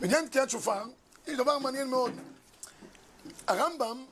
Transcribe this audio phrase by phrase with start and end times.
[0.00, 0.82] בעניין תקיעת שופר,
[1.26, 2.12] יש דבר מעניין מאוד.
[3.46, 4.04] הרמב"ם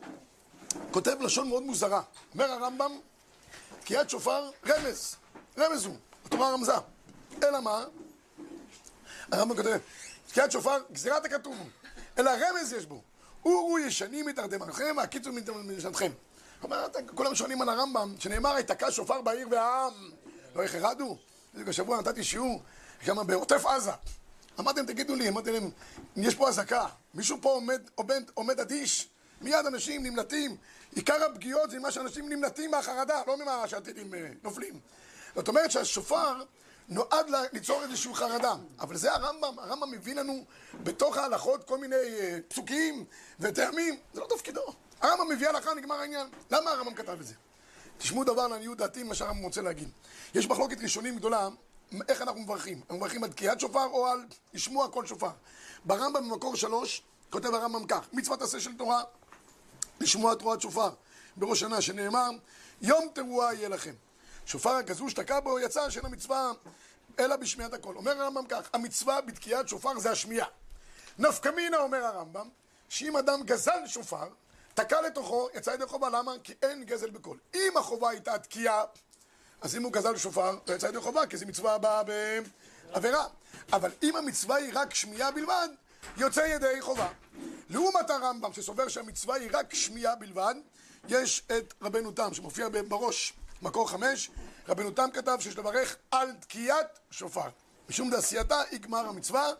[0.91, 2.03] כותב לשון מאוד מוזרה.
[2.35, 2.93] אומר הרמב"ם,
[3.81, 5.17] תקיעת שופר רמז,
[5.59, 6.73] רמז הוא, התורה רמזה.
[7.43, 7.85] אלא מה?
[9.33, 9.79] הרמב"ם כותב,
[10.27, 11.57] תקיעת שופר, גזירת הכתוב
[12.19, 13.03] אלא רמז יש בו.
[13.45, 15.33] אורו ישנים מתרדמתכם, הקיצור
[15.65, 16.13] משנתכם.
[16.63, 19.93] אומר, כולם שואלים על הרמב"ם, שנאמר, היתקע שופר בעיר והעם
[20.55, 21.19] לא יחרדו.
[21.55, 22.63] בדיוק השבוע נתתי שיעור,
[23.05, 23.93] שם בעוטף עזה.
[24.61, 25.71] אמרתם, תגידו לי, אמרתי להם,
[26.17, 29.09] יש פה אזעקה, מישהו פה עומד, עומד, עומד אדיש?
[29.41, 30.57] מיד אנשים נמלטים.
[30.95, 34.81] עיקר הפגיעות זה מה שאנשים נמלטים מהחרדה, לא ממה שהטילים אה, נופלים.
[35.35, 36.43] זאת אומרת שהשופר
[36.89, 38.55] נועד ליצור איזושהי חרדה.
[38.81, 40.45] אבל זה הרמב"ם, הרמב"ם מביא לנו
[40.83, 43.05] בתוך ההלכות כל מיני אה, פסוקים
[43.41, 44.75] וטעמים, זה לא תפקידו.
[45.01, 46.27] הרמב"ם מביא הלכה, נגמר העניין.
[46.51, 47.35] למה הרמב"ם כתב את זה?
[47.99, 49.89] תשמעו דבר לעניות דעתי, מה שהרמב"ם רוצה להגיד.
[50.35, 51.49] יש מחלוקת ראשונים גדולה,
[52.09, 52.81] איך אנחנו מברכים.
[52.81, 55.31] אנחנו מברכים על תקיעת שופר או על לשמוע קול שופר.
[55.85, 59.03] ברמב"ם במקור שלוש, כותב הרמב"ם כך, מצוות עשה של תורה,
[60.01, 60.91] לשמוע תרועת שופר
[61.37, 62.31] בראש שנה, שנאמר,
[62.83, 63.95] יום תרועה יהיה לכם.
[64.47, 66.53] שופר הכזו שתקע בו יצא שאין המצווה
[67.19, 67.97] אלא בשמיעת הקול.
[67.97, 70.47] אומר הרמב"ם כך, המצווה בתקיעת שופר זה השמיעה.
[71.19, 72.49] נפקא מינה, אומר הרמב"ם,
[72.89, 74.29] שאם אדם גזל שופר,
[74.75, 76.33] תקע לתוכו, יצא ידי חובה, למה?
[76.45, 77.39] כי אין גזל בקול.
[77.55, 78.85] אם החובה הייתה תקיעה,
[79.61, 82.03] אז אם הוא גזל שופר, לא יצא ידי חובה, כי זו מצווה הבאה
[82.93, 83.25] בעבירה.
[83.73, 85.69] אבל אם המצווה היא רק שמיעה בלבד,
[86.17, 87.09] יוצא ידי חובה.
[87.71, 90.55] לעומת הרמב"ם, שסובר שהמצווה היא רק שמיעה בלבד,
[91.09, 94.31] יש את רבנו תם, שמופיע בראש, מקור חמש,
[94.69, 97.49] רבנו תם כתב שיש לברך על תקיעת שופר.
[97.89, 99.51] משום דעשייתה היא גמר המצווה,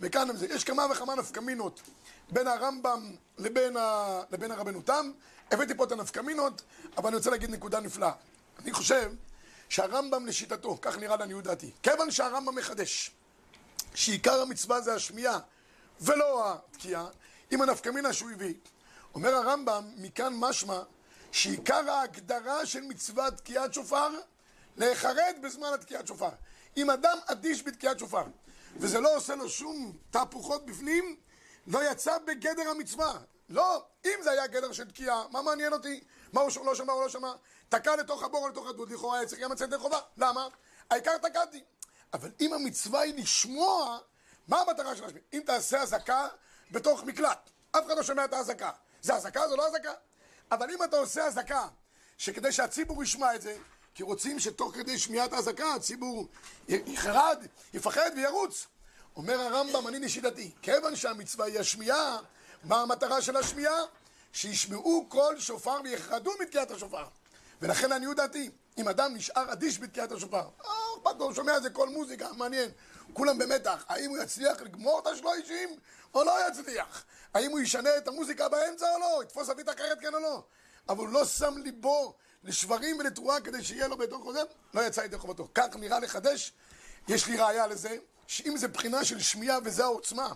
[0.00, 1.80] וכאן יש כמה וכמה נפקמינות
[2.30, 4.20] בין הרמב"ם לבין, ה...
[4.30, 5.10] לבין הרבנו תם.
[5.50, 6.62] הבאתי פה את הנפקמינות,
[6.96, 8.12] אבל אני רוצה להגיד נקודה נפלאה.
[8.62, 9.12] אני חושב
[9.68, 13.10] שהרמב"ם לשיטתו, כך נראה לעניות דעתי, כיוון שהרמב"ם מחדש
[13.94, 15.38] שעיקר המצווה זה השמיעה
[16.00, 17.06] ולא התקיעה,
[17.50, 18.54] עם הנפקמינה שהוא הביא.
[19.14, 20.82] אומר הרמב"ם, מכאן משמע
[21.32, 24.08] שעיקר ההגדרה של מצוות תקיעת שופר,
[24.76, 26.30] להיחרד בזמן התקיעת שופר.
[26.76, 28.24] אם אדם אדיש בתקיעת שופר,
[28.76, 31.16] וזה לא עושה לו שום תהפוכות בפנים,
[31.66, 33.18] לא יצא בגדר המצווה.
[33.48, 36.00] לא, אם זה היה גדר של תקיעה, מה מעניין אותי?
[36.32, 37.32] מה הוא לא שמע או לא שמע?
[37.68, 39.98] תקע לתוך הבור או לתוך הדוד, לכאורה היה צריך גם לצאת לחובה.
[40.16, 40.48] למה?
[40.90, 41.64] העיקר תקעתי.
[42.12, 43.98] אבל אם המצווה היא לשמוע,
[44.48, 45.24] מה המטרה של השמיעה?
[45.32, 46.28] אם תעשה אזעקה
[46.70, 48.70] בתוך מקלט, אף אחד לא שומע את האזעקה.
[49.02, 49.48] זה אזעקה?
[49.48, 49.92] זה לא אזעקה?
[50.50, 51.68] אבל אם אתה עושה אזעקה,
[52.18, 53.56] שכדי שהציבור ישמע את זה,
[53.94, 56.28] כי רוצים שתוך כדי שמיעת האזעקה הציבור
[56.68, 58.66] יחרד, יפחד וירוץ.
[59.16, 62.18] אומר הרמב"ם, אני לשיטתי, כיוון שהמצווה היא השמיעה,
[62.64, 63.78] מה המטרה של השמיעה?
[64.32, 67.04] שישמעו כל שופר ויחרדו מתקיעת השופר.
[67.64, 71.88] ולכן לעניות דעתי, אם אדם נשאר אדיש בתקיעת השופר, אה, אכפת לו, שומע איזה קול
[71.88, 72.70] מוזיקה, מעניין,
[73.12, 75.68] כולם במתח, האם הוא יצליח לגמור את השלושים
[76.14, 77.04] או לא יצליח?
[77.34, 79.22] האם הוא ישנה את המוזיקה באמצע או לא?
[79.22, 80.42] יתפוס אבית אחרת כן או לא?
[80.88, 82.14] אבל הוא לא שם ליבו
[82.44, 84.40] לשברים ולתרועה כדי שיהיה לו בתוך חוזה,
[84.74, 85.48] לא יצא ידי חובתו.
[85.54, 86.52] כך נראה לחדש,
[87.08, 87.96] יש לי ראיה לזה,
[88.26, 90.32] שאם זה בחינה של שמיעה וזה העוצמה,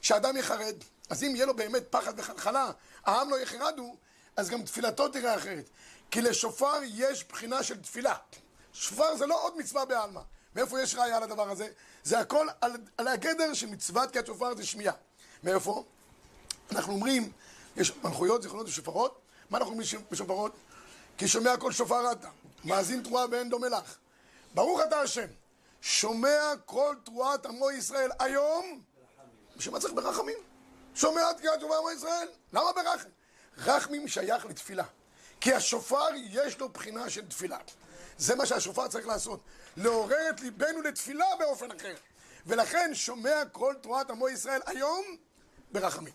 [0.00, 0.74] שאדם יחרד,
[1.10, 2.70] אז אם יהיה לו באמת פחד וחלחלה,
[3.04, 3.96] העם לא יחרדו,
[4.36, 5.70] אז גם תפילתו תראה אחרת.
[6.12, 8.14] כי לשופר יש בחינה של תפילה.
[8.72, 10.20] שופר זה לא עוד מצווה בעלמא.
[10.56, 11.68] מאיפה יש ראיה על הדבר הזה?
[12.04, 14.94] זה הכל על, על הגדר של מצוות כי השופר זה שמיעה.
[15.42, 15.84] מאיפה?
[16.72, 17.32] אנחנו אומרים,
[17.76, 19.20] יש מלכויות, זיכרונות ושופרות.
[19.50, 20.52] מה אנחנו אומרים בשופרות?
[21.18, 22.28] כי שומע כל שופר אתה,
[22.64, 23.96] מאזין תרועה ואין דומה לך.
[24.54, 25.26] ברוך אתה השם,
[25.80, 28.80] שומע כל תרועת עמו ישראל היום,
[29.56, 30.38] בשביל מה צריך ברחמים?
[30.94, 33.08] שומע תקיעת שופר עמו ישראל, למה ברחם?
[33.58, 34.84] רחמים שייך לתפילה.
[35.42, 37.58] כי השופר יש לו בחינה של תפילה.
[38.18, 39.40] זה מה שהשופר צריך לעשות,
[39.76, 41.94] לעורר את ליבנו לתפילה באופן אחר.
[42.46, 45.04] ולכן שומע כל תרועת עמו ישראל היום
[45.72, 46.12] ברחמים.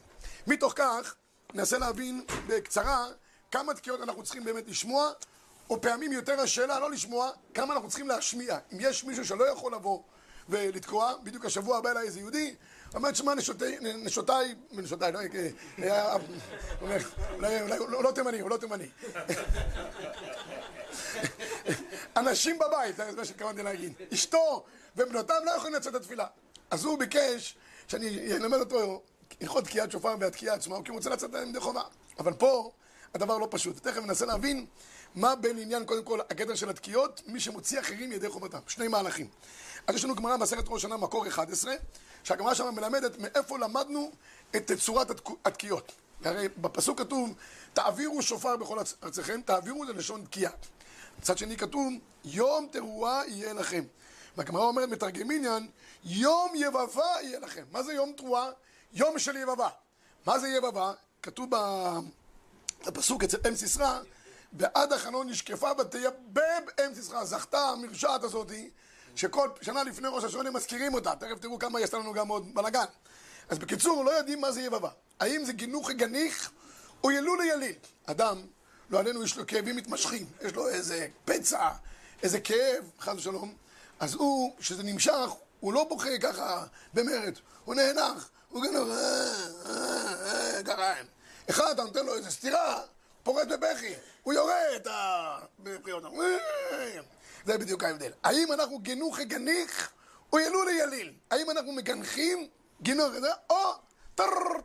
[0.48, 1.16] מתוך כך,
[1.54, 3.08] ננסה להבין בקצרה
[3.52, 5.12] כמה תקיעות אנחנו צריכים באמת לשמוע,
[5.70, 8.58] או פעמים יותר השאלה לא לשמוע, כמה אנחנו צריכים להשמיע.
[8.73, 10.02] אם יש מישהו שלא יכול לבוא
[10.50, 12.56] ולתקוע, בדיוק השבוע הבא אליי איזה יהודי,
[12.95, 14.55] אומר, תשמע, נשותיי, נשותיי,
[17.39, 18.89] לא, הוא לא תימני, הוא לא תימני.
[22.17, 23.93] אנשים בבית, זה מה שהתכוונתי להגיד.
[24.13, 26.25] אשתו ובנותיו לא יכולים לצאת לתפילה.
[26.72, 27.57] אז הוא ביקש
[27.87, 29.01] שאני אלמד אותו
[29.41, 31.81] הלכות תקיעת שופר והתקיעה עצמה, כי הוא רוצה לצאת להם ידי חובה.
[32.19, 32.72] אבל פה
[33.13, 33.87] הדבר לא פשוט.
[33.87, 34.66] תכף ננסה להבין
[35.16, 38.59] מה בין עניין, קודם כל, הגדר של התקיעות, מי שמוציא אחרים ידי חובתם.
[38.68, 39.28] שני מהלכים.
[39.88, 41.74] אז יש לנו גמרא בעשרת ראש שנה, מקור 11,
[42.24, 44.12] שהגמרא שם מלמדת מאיפה למדנו
[44.56, 45.08] את תצורת
[45.46, 45.92] התקיעות.
[46.26, 47.34] הרי בפסוק כתוב,
[47.74, 50.52] תעבירו שופר בכל ארציכם, תעבירו זה לשון תקיעה.
[51.20, 51.94] מצד שני כתוב,
[52.26, 53.84] יום תרועה יהיה לכם.
[54.38, 55.70] והגמרא אומרת, מתרגם עניין,
[56.04, 57.64] יום יבבה יהיה לכם.
[57.72, 58.50] מה זה יום תרועה?
[58.94, 59.70] יום של יבבה.
[60.26, 60.94] מה זה יבבה?
[61.22, 61.50] כתוב
[62.86, 64.00] בפסוק אצל אם סיסרא,
[64.52, 67.26] בעד החנון נשקפה ותייבב אם סיסרא.
[67.26, 68.70] זכתה המרשעת הזאתי,
[69.16, 71.16] שכל שנה לפני ראש השונה מזכירים אותה.
[71.16, 72.85] תכף תראו כמה יש לנו גם עוד בלאגן.
[73.49, 74.90] אז בקיצור, לא יודעים מה זה יבבה.
[75.20, 76.52] האם זה גינוך גניך
[77.03, 77.76] או ילול יליל?
[78.05, 78.41] אדם,
[78.90, 80.26] לא עלינו, יש לו כאבים מתמשכים.
[80.41, 81.70] יש לו איזה פצע,
[82.23, 83.53] איזה כאב, חס ושלום.
[83.99, 85.29] אז הוא, כשזה נמשך,
[85.59, 87.34] הוא לא בוכה ככה במרד.
[87.66, 88.90] הוא נאנח, הוא גנוב,
[90.66, 90.94] ככה.
[91.49, 92.82] אחד, אתה נותן לו איזה סטירה,
[93.28, 93.94] פורט בבכי.
[94.24, 96.03] הוא יורה את הבחירות.
[97.46, 98.12] זה בדיוק ההבדל.
[98.24, 99.91] האם אנחנו גינוך גניך
[100.34, 101.14] או ילול יליל?
[101.32, 102.47] האם אנחנו מגנחים
[102.82, 103.12] גינוך
[103.50, 103.74] או
[104.16, 104.62] טרררר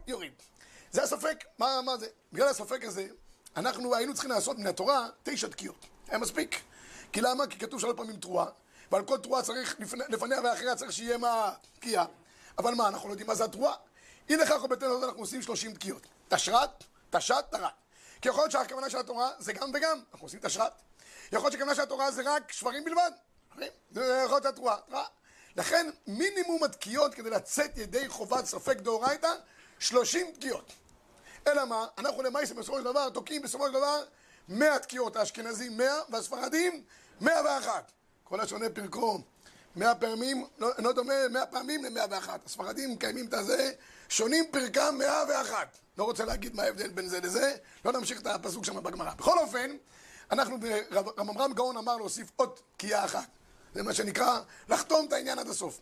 [18.23, 20.73] כי יכול להיות שהכוונה של התורה זה גם וגם, אנחנו עושים תשרת.
[21.33, 23.11] יכול להיות שהכוונה של התורה זה רק שברים בלבד.
[23.91, 24.77] זה יכול להיות התרועה.
[25.57, 29.33] לכן מינימום התקיעות כדי לצאת ידי חובת ספק דאורייתא,
[29.79, 30.73] שלושים תקיעות.
[31.47, 31.87] אלא מה?
[31.99, 34.05] אנחנו למעשה בסופו של דבר תוקעים בסופו של דבר
[34.49, 36.85] מאה תקיעות, האשכנזים מאה והספרדים
[37.21, 37.93] מאה ואחת.
[38.25, 39.19] כל השונה פרקו
[39.77, 42.47] מאה פעמים, לא, לא דומה מאה פעמים למאה ואחת.
[42.47, 43.73] הספרדים מקיימים את הזה,
[44.13, 45.79] שונים פרקם מאה ואחת.
[45.99, 49.15] לא רוצה להגיד מה ההבדל בין זה לזה, לא נמשיך את הפסוק שם בגמרא.
[49.15, 49.77] בכל אופן,
[50.31, 50.57] אנחנו,
[51.19, 53.29] רמב"ם גאון אמר להוסיף עוד תקיעה אחת.
[53.75, 55.81] זה מה שנקרא לחתום את העניין עד הסוף.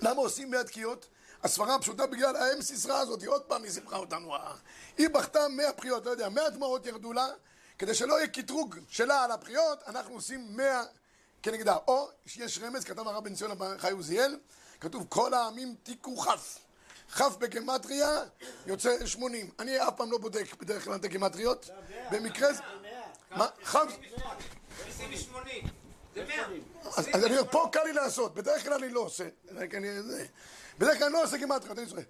[0.00, 1.06] למה עושים מאה תקיעות?
[1.42, 4.34] הסברה הפשוטה בגלל האם סיסרא הזאת, היא עוד פעם היא סיפחה אותנו.
[4.98, 7.26] היא בכתה מאה בחירות, לא יודע, מאה דמעות ירדו לה,
[7.78, 10.82] כדי שלא יהיה קטרוג שלה על הבחירות, אנחנו עושים מאה
[11.42, 11.76] כנגדה.
[11.88, 14.38] או יש רמז, כתב הרב בן ציון חי עוזיאל,
[14.80, 16.63] כתוב כל העמים תיקו כף.
[17.12, 18.22] כף בגמטריה
[18.66, 19.50] יוצא שמונים.
[19.58, 21.70] אני אף פעם לא בודק בדרך כלל את הגמטריות.
[22.10, 22.48] במקרה...
[23.30, 23.46] מה?
[23.64, 23.96] כף...
[26.96, 29.24] אז אני אומר, פה קל לי לעשות, בדרך כלל אני לא עושה.
[30.78, 32.04] בדרך כלל אני לא עושה גימטריה, אני צוחק.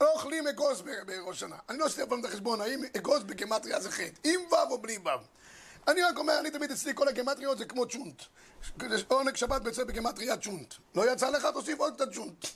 [0.00, 1.56] לא אוכלים אגוז בראש שנה.
[1.68, 4.78] אני לא עשיתי אף פעם את החשבון, האם אגוז בגימטריה זה חטא, עם ו' או
[4.78, 5.08] בלי ו'.
[5.88, 8.22] אני רק אומר, אני תמיד אצלי כל הגימטריות זה כמו צ'ונט.
[9.08, 10.74] עונג שבת ביצא בגימטריה צ'ונט.
[10.94, 12.46] לא יצא לך, תוסיף עוד קצת צ'ונט.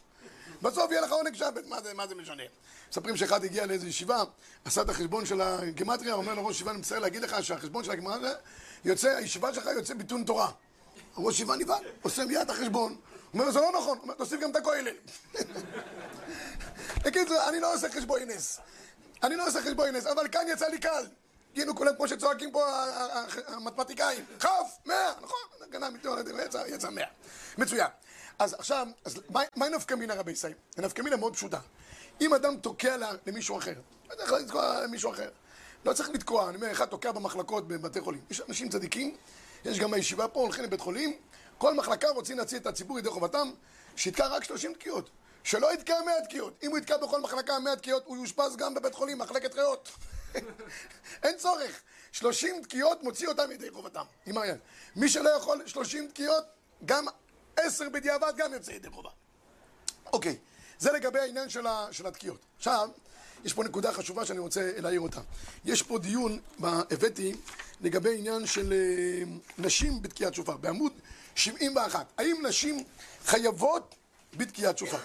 [0.63, 2.43] בסוף יהיה לך עונג שבת, מה זה, מה זה משנה?
[2.91, 4.23] מספרים שאחד הגיע לאיזו ישיבה,
[4.65, 8.33] עשה את החשבון של הגימטריה, אומר לראש ישיבה, אני מצטער להגיד לך שהחשבון של הגימטריה,
[8.85, 10.51] יוצא, הישיבה שלך יוצא ביטון תורה.
[11.17, 12.97] ראש ישיבה נבהל, עושה מיד את החשבון.
[13.35, 14.89] אומר, זה לא נכון, אומר, תוסיף גם את הכולל.
[17.05, 18.61] בקיצור, אני לא עושה חשבוינס.
[19.23, 21.07] אני לא עושה חשבוינס, אבל כאן יצא לי קל.
[21.55, 22.67] כאילו כולם כמו שצועקים פה
[23.47, 24.25] המתמטיקאים.
[24.41, 25.39] כף, מאה, נכון?
[25.71, 26.17] גנב מתיאור,
[26.67, 27.07] יצא מאה.
[27.59, 27.89] מצוין.
[28.39, 28.89] אז עכשיו,
[29.57, 30.53] מהי נפקא מינה רבי ישראל?
[30.77, 31.61] נפקא מינה מאוד פשוטה.
[32.21, 32.97] אם אדם תוקע
[33.27, 33.75] למישהו אחר,
[34.11, 35.29] לא איך לתקוע למישהו אחר.
[35.85, 38.21] לא צריך לתקוע, אני אומר, אחד תוקע במחלקות בבתי חולים.
[38.31, 39.17] יש אנשים צדיקים
[39.65, 41.17] יש גם בישיבה פה, הולכים לבית חולים,
[41.59, 43.51] כל מחלקה רוצים להציל את הציבור ידי חובתם,
[43.97, 45.11] שיתקע רק 30 תקיעות.
[45.45, 46.55] שלא יתקע 100 תקיעות.
[46.63, 49.89] אם הוא יתקע בכל מחלקה 100 תקיעות, הוא יושפז גם בבית חולים, מחלקת ריאות.
[51.23, 51.81] אין צורך.
[52.13, 54.05] 30 תקיעות מוציא אותם ידי חובתם.
[54.27, 54.37] עם.
[54.97, 56.45] מי שלא יכול 30 תקיעות,
[56.85, 57.07] גם
[57.67, 59.11] 10 בדיעבד גם יוצא ידי חובה.
[60.13, 60.37] אוקיי,
[60.79, 62.41] זה לגבי העניין של, ה, של התקיעות.
[62.57, 62.89] עכשיו,
[63.45, 65.21] יש פה נקודה חשובה שאני רוצה להעיר אותה.
[65.65, 67.35] יש פה דיון, הבאתי,
[67.81, 69.25] לגבי עניין של אה,
[69.59, 70.93] נשים בתקיעת שופר, בעמוד
[71.35, 72.07] 71.
[72.19, 72.85] האם נשים
[73.25, 73.95] חייבות
[74.37, 74.99] בתקיעת שופר?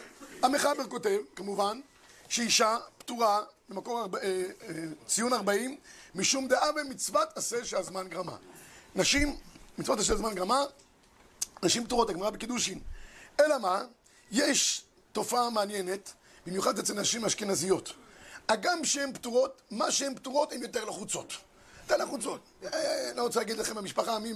[0.44, 1.80] המחבר כותב, כמובן,
[2.30, 4.74] שאישה פטורה במקור ארבע, אה, אה,
[5.08, 5.78] ציון 40,
[6.16, 8.36] משום דעה במצוות עשה שהזמן גרמה.
[8.96, 9.36] נשים,
[9.78, 10.64] מצוות עשה שהזמן גרמה,
[11.64, 12.80] נשים פטורות, הגמרא בקידושין.
[13.40, 13.84] אלא מה?
[14.32, 16.14] יש תופעה מעניינת,
[16.46, 17.94] במיוחד אצל נשים אשכנזיות.
[18.50, 21.34] הגם שהן פטורות, מה שהן פטורות הן יותר לחוצות.
[21.84, 22.42] יותר לחוצות.
[22.64, 24.34] אה, אה, לא רוצה להגיד לכם במשפחה מי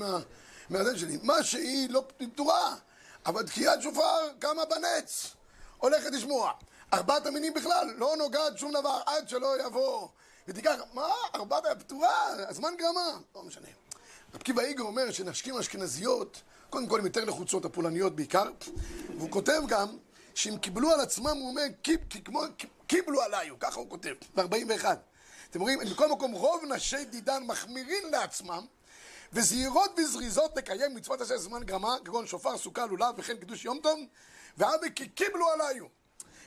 [0.70, 1.18] מהדן שלי.
[1.24, 2.76] מה שהיא לא פטורה,
[3.26, 5.36] אבל תקיעת שופר קמה בנץ.
[5.78, 6.52] הולכת לשמוע.
[6.94, 10.08] ארבעת המינים בכלל לא נוגעת שום דבר עד שלא יבוא.
[10.48, 11.10] ותיקח, מה?
[11.36, 12.28] ארבעת הפטורה?
[12.50, 13.20] הזמן גרמה?
[13.36, 13.68] לא משנה.
[14.34, 18.52] רב קיבא איגר אומר שנשים אשכנזיות, קודם כל הן יותר לחוצות, הפולניות בעיקר,
[19.18, 19.88] והוא כותב גם
[20.36, 21.64] שהם קיבלו על עצמם, הוא אומר,
[22.88, 24.86] קיבלו עליי, ככה הוא כותב, ב-41.
[25.50, 28.66] אתם רואים, בכל מקום רוב נשי דידן מחמירים לעצמם
[29.34, 34.00] וזהירות וזריזות לקיים מצוות עשה זמן גרמה, כגון שופר, סוכה, לולב וכן קידוש יום טוב,
[34.58, 35.86] ואבי כי קיבלו עליו.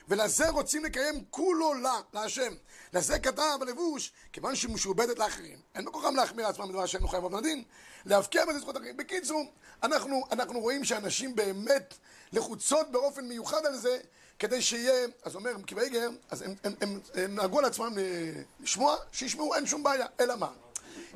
[0.07, 2.53] ולזה רוצים לקיים כולו לה, להשם.
[2.93, 5.59] לזה כתב הלבוש, כיוון שהיא משועבדת לאחרים.
[5.75, 7.63] אין בכוחם להחמיר לעצמם בדבר שאינו חייב עבד הדין,
[8.05, 8.97] להבקיע בזה זכות אחרים.
[8.97, 9.45] בקיצור,
[9.83, 11.93] אנחנו, אנחנו רואים שאנשים באמת
[12.33, 13.99] לחוצות באופן מיוחד על זה,
[14.39, 17.97] כדי שיהיה, אז אומר כי בעיגר, אז הם, הם, הם, הם נהגו על עצמם
[18.59, 20.49] לשמוע, שישמעו, אין שום בעיה, אלא מה?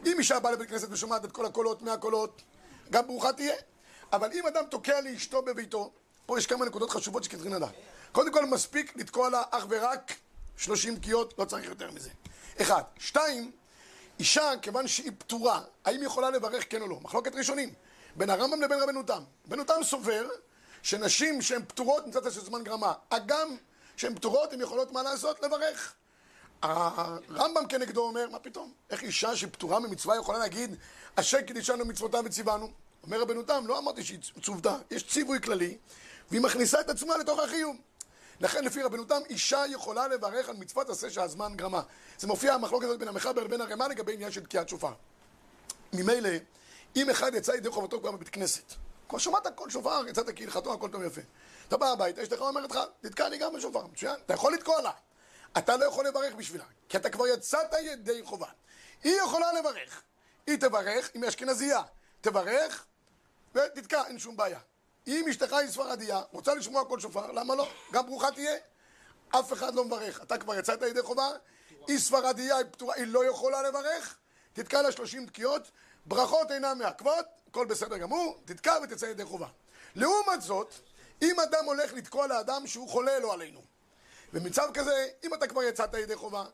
[0.06, 2.42] אם אישה באה לבית כנסת ושומעת את כל הקולות, מהקולות,
[2.92, 3.56] גם ברוכה תהיה.
[4.14, 5.92] אבל אם אדם תוקע לאשתו בביתו,
[6.26, 7.74] פה יש כמה נקודות חשובות שכתחיל לדעת.
[8.16, 10.14] קודם כל מספיק לתקוע לה אך ורק
[10.58, 12.10] 30 תקיעות, לא צריך יותר מזה.
[12.62, 12.82] אחד.
[13.00, 13.52] שתיים,
[14.20, 17.00] אישה, כיוון שהיא פטורה, האם היא יכולה לברך כן או לא?
[17.02, 17.74] מחלוקת ראשונים.
[18.16, 19.24] בין הרמב"ם לבין רבנו תם.
[19.48, 20.28] רבנו תם סובר
[20.84, 23.58] שנשים שהן פטורות מצד של זמן גרמה, הגם
[23.98, 25.44] שהן פטורות, הן יכולות מה לעשות?
[25.44, 25.94] לברך.
[26.62, 28.74] הרמב"ם כנגדו אומר, מה פתאום?
[28.90, 30.76] איך אישה שפטורה ממצווה יכולה להגיד,
[31.16, 32.72] אשר קידישנו מצוותיו וציוונו?
[33.04, 35.78] אומר רבנו תם, לא אמרתי שהיא צוותא, יש ציווי כללי,
[36.32, 37.76] והיא מכניסה את עצמה לתוך החיוב.
[38.40, 41.82] לכן לפי רבנו תם, אישה יכולה לברך על מצוות עשה שהזמן גרמה.
[42.18, 44.94] זה מופיע המחלוקת הזאת בין המחבר לבין הרמ"א לגבי עניין של תקיעת שופר.
[45.94, 46.30] ממילא,
[46.96, 48.74] אם אחד יצא ידי חובתו כבר בבית כנסת,
[49.10, 51.22] כבר שמעת קול שופר, יצאת כהלכתו, הכל טוב ויפה.
[51.68, 54.92] אתה בא הביתה, אשתך אומרת לך, תתקע לי גם בשופר, מצוין, אתה יכול לתקוע לה.
[55.58, 58.48] אתה לא יכול לברך בשבילה, כי אתה כבר יצאת ידי חובה.
[59.04, 60.02] היא יכולה לברך.
[60.48, 61.82] היא תברך, אם היא אשכנזייה,
[62.22, 62.86] תברך
[63.56, 64.60] ותתקע, אין שום בעיה.
[65.08, 67.70] אם אשתך היא ספרדיה, רוצה לשמוע קול שופר, למה לא?
[67.92, 68.56] גם ברוכה תהיה.
[69.30, 70.22] אף אחד לא מברך.
[70.22, 71.30] אתה כבר יצאת ידי חובה,
[71.88, 74.18] היא ספרדיה, היא פתורה, היא לא יכולה לברך,
[74.54, 75.72] תתקע לה 30 תקיעות,
[76.06, 79.48] ברכות אינן מעכבות, הכל בסדר גמור, תתקע ותצא ידי חובה.
[79.96, 80.74] לעומת זאת,
[81.22, 83.62] אם אדם הולך לתקוע לאדם שהוא חולה לא עלינו,
[84.34, 86.46] במצב כזה, אם אתה כבר יצאת ידי חובה,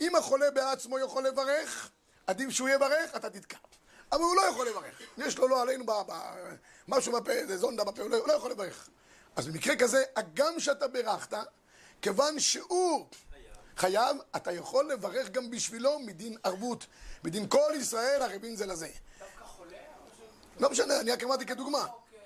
[0.00, 1.90] אם החולה בעצמו יכול לברך,
[2.26, 3.58] עדיף שהוא יברך, אתה תתקע.
[4.12, 5.00] אבל הוא לא יכול לברך.
[5.18, 6.12] יש לו לא עלינו ב, ב,
[6.88, 8.88] משהו בפה, איזה זונדה בפה, הוא לא, הוא לא יכול לברך.
[9.36, 11.36] אז במקרה כזה, הגם שאתה ברכת,
[12.02, 13.06] כיוון שהוא
[13.76, 16.86] חייב, אתה יכול לברך גם בשבילו מדין ערבות.
[17.24, 18.88] מדין כל ישראל ערבים זה לזה.
[19.18, 19.76] דווקא חולה?
[20.60, 21.86] לא משנה, אני רק אמרתי כדוגמה.
[21.86, 22.18] אוקיי,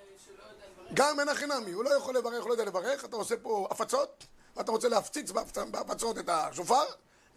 [0.93, 3.67] גם אין הכי נמי, הוא לא יכול לברך, הוא לא יודע לברך, אתה עושה פה
[3.71, 4.23] הפצות,
[4.55, 5.31] ואתה רוצה להפציץ
[5.71, 6.83] בהפצות את השופר,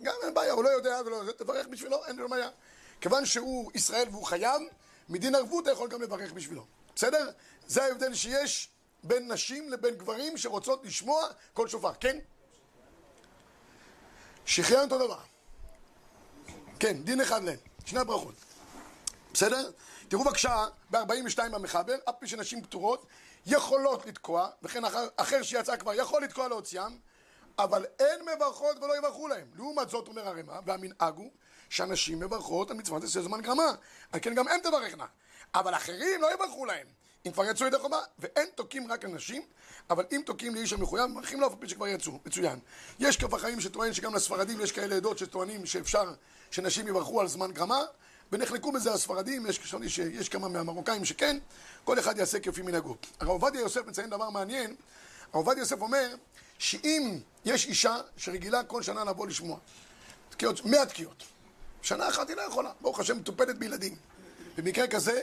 [0.03, 2.49] גם אין בעיה, הוא לא יודע ולא תברך בשבילו, אין לו בעיה.
[3.01, 4.63] כיוון שהוא ישראל והוא חייב,
[5.09, 6.67] מדין ערבות אתה יכול גם לברך בשבילו.
[6.95, 7.31] בסדר?
[7.67, 8.71] זה ההבדל שיש
[9.03, 11.93] בין נשים לבין גברים שרוצות לשמוע כל שופר.
[12.01, 12.19] כן?
[14.47, 15.19] שחרר אותו דבר.
[16.79, 17.59] כן, דין אחד להם.
[17.87, 18.35] שני הברכות.
[19.33, 19.71] בסדר?
[20.09, 23.07] תראו בבקשה, ב-42 במחבר, אף פי שנשים פטורות
[23.47, 26.99] יכולות לתקוע, וכן אחר, אחר שיצא כבר יכול לתקוע להוציאם,
[27.59, 29.47] אבל אין מברכות ולא יברכו להם.
[29.55, 31.31] לעומת זאת אומר הרמ"א, והמנהג הוא
[31.71, 33.73] שהנשים מברכות על מצוות עשה זמן גרמה.
[34.13, 35.07] על כן גם הם תברכנה.
[35.55, 36.87] אבל אחרים לא יברכו להם.
[37.27, 39.43] אם כבר יצאו ידי חובה, ואין תוקעים רק לנשים,
[39.91, 42.59] אבל אם תוקעים לאיש המחויב, מברכים לו אף פי שכבר יצאו, מצוין.
[42.99, 46.15] יש כף החיים שטוען שגם לספרדים יש כאלה עדות שטוענים שאפשר
[46.51, 47.81] שנשים יברכו על זמן גרמה,
[48.33, 51.39] ונחלקו בזה הספרדים, יש, יש, יש כמה מהמרוקאים שכן,
[51.85, 52.97] כל אחד יעשה כפי מנהגו.
[53.21, 56.15] הרב עובדיה יוסף מציין דבר מעניין, הרב עובדיה יוסף אומר
[56.59, 59.59] שאם יש אישה שרגילה כל שנה לבוא לשמוע,
[60.31, 61.25] תקיעות, 100 תקיעות,
[61.87, 63.97] שנה אחת היא לא יכולה, ברוך השם מטופלת בילדים.
[64.57, 65.21] במקרה כזה,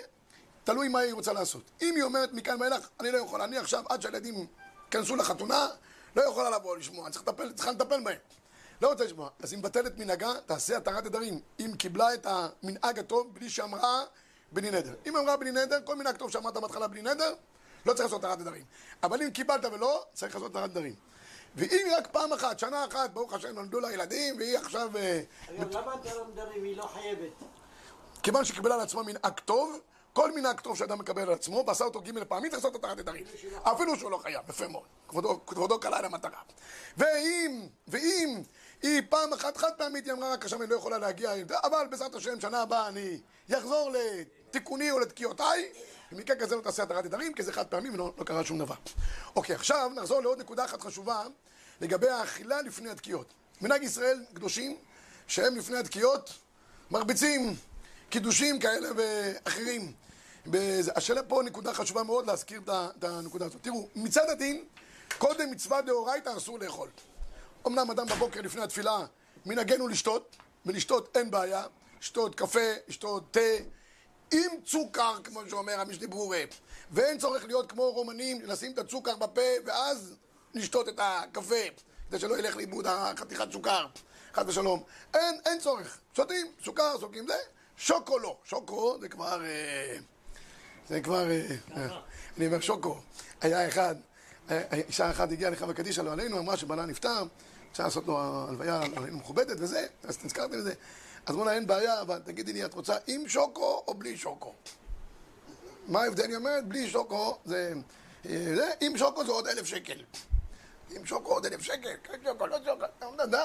[0.63, 1.63] תלוי מה היא רוצה לעשות.
[1.81, 4.45] אם היא אומרת מכאן ואילך, אני לא יכולה, אני עכשיו, עד שהילדים
[4.85, 5.67] ייכנסו לחתונה,
[6.15, 7.13] לא יכולה לבוא לשמוע, אני
[7.55, 8.17] צריכה לטפל בהם.
[8.81, 9.29] לא רוצה לשמוע.
[9.39, 11.39] אז היא מבטלת מנהגה, תעשה התרת נדרים.
[11.59, 14.03] אם קיבלה את המנהג הטוב בלי שאמרה
[14.51, 14.93] בלי נדר.
[15.05, 17.33] אם אמרה בלי נדר, כל מנהג טוב שאמרת בהתחלה בלי נדר,
[17.85, 18.63] לא צריך לעשות התרת נדרים.
[19.03, 20.95] אבל אם קיבלת ולא, צריך לעשות התרת נדרים.
[21.55, 24.97] ואם רק פעם אחת, שנה אחת, ברוך השם, נולדו לה ילדים, והיא עכשיו...
[24.97, 25.21] אה,
[25.71, 27.31] למה התרת נדרים היא לא חייבת?
[28.23, 29.79] כיוון שקיבלה על עצמה מנהג טוב,
[30.13, 33.25] כל מנהג טוב שאדם מקבל על עצמו, ועשה אותו ג' פעמים, צריך לעשות התרת נדרים.
[33.63, 34.83] אפילו שהוא לא חייב, יפה מאוד.
[35.47, 36.39] כבודו קלה למטרה.
[36.97, 38.41] ואם, ואם
[38.81, 41.31] היא פעם אחת חד פעמית, היא אמרה רק עכשיו אני לא יכולה להגיע,
[41.63, 43.19] אבל בעזרת השם, שנה הבאה אני
[43.53, 45.71] אחזור לתיקוני או לתקיעותיי,
[46.13, 48.75] במקרה כזה לא תעשה התרת נדרים, כי זה חד פעמי ולא לא קרה שום דבר.
[49.35, 51.23] אוקיי, עכשיו נחזור לעוד נקודה אחת חשובה
[51.81, 53.33] לגבי האכילה לפני התקיעות.
[53.61, 54.77] מנהג ישראל קדושים,
[55.27, 56.33] שהם לפני התקיעות
[56.91, 57.55] מרביצים
[58.09, 59.93] קידושים כאלה ואחרים.
[60.95, 63.63] השאלה פה נקודה חשובה מאוד להזכיר את הנקודה הזאת.
[63.63, 64.65] תראו, מצד הדין,
[65.17, 66.89] קודם מצווה דאורייתא אסור לאכול.
[67.67, 69.05] אמנם אדם בבוקר לפני התפילה
[69.45, 71.63] מנהגנו לשתות, ולשתות אין בעיה,
[71.99, 73.39] לשתות קפה, לשתות תה,
[74.31, 76.41] עם צוקר, כמו שאומר המשנה ברורה.
[76.91, 80.15] ואין צורך להיות כמו רומנים, לשים את הצוקר בפה ואז
[80.53, 81.55] לשתות את הקפה,
[82.09, 83.87] כדי שלא ילך לאיבוד החתיכת סוכר,
[84.33, 84.83] חס ושלום.
[85.13, 85.97] אין, אין צורך.
[86.13, 87.37] שותים, סוכר, סוקים זה,
[87.77, 88.37] שוקו לא.
[88.45, 89.45] שוקו זה כבר...
[89.45, 89.97] אה,
[90.89, 91.31] זה כבר...
[91.31, 91.87] אה,
[92.37, 92.99] אני אומר שוקו.
[93.41, 93.95] היה אחד,
[94.49, 97.23] אה, אישה אחת הגיעה לחברה קדישא לא עלינו, אמרה שבעלה נפטר,
[97.71, 100.73] אפשר לעשות לו הלוויה מכובדת וזה, אז נזכרתי בזה.
[101.25, 104.53] אז אמרו לה, אין בעיה, אבל תגידי לי, את רוצה עם שוקו או בלי שוקו?
[105.87, 106.29] מה ההבדל?
[106.29, 107.73] היא אומרת, בלי שוקו זה...
[108.23, 110.03] זה עם שוקו זה עוד אלף שקל.
[110.89, 112.85] עם שוקו עוד אלף שקל, כן שוקו, לא שוקו.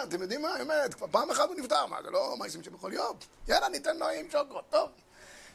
[0.02, 3.16] אתם יודעים מה, באמת, כבר פעם אחת הוא נפטר, מה, זה לא מעשים שבכל יום.
[3.48, 4.90] יאללה, ניתן לו עם שוקו, טוב.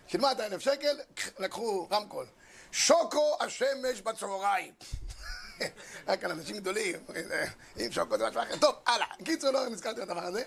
[0.07, 0.99] שילמה את האלף שקל,
[1.39, 2.25] לקחו רמקול.
[2.71, 4.73] שוקו השמש בצהריים.
[6.07, 6.95] רק על אנשים גדולים,
[7.77, 8.57] אם שוקו זה משהו אחר.
[8.57, 9.07] טוב, הלאה.
[9.25, 10.43] קיצור, לא נזכרתי בדבר הזה.